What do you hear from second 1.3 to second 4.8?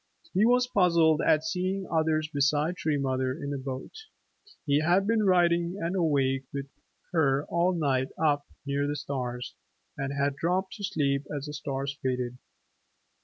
seeing others beside Tree Mother in the boat. He